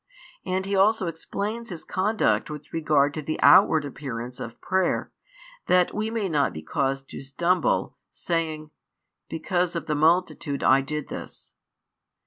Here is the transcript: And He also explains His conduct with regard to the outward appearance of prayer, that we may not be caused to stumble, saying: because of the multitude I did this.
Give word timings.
And 0.43 0.65
He 0.65 0.75
also 0.75 1.05
explains 1.05 1.69
His 1.69 1.83
conduct 1.83 2.49
with 2.49 2.73
regard 2.73 3.13
to 3.13 3.21
the 3.21 3.39
outward 3.43 3.85
appearance 3.85 4.39
of 4.39 4.59
prayer, 4.59 5.11
that 5.67 5.93
we 5.93 6.09
may 6.09 6.27
not 6.27 6.53
be 6.53 6.63
caused 6.63 7.07
to 7.11 7.21
stumble, 7.21 7.97
saying: 8.09 8.71
because 9.29 9.75
of 9.75 9.85
the 9.85 9.93
multitude 9.93 10.63
I 10.63 10.81
did 10.81 11.09
this. 11.09 11.53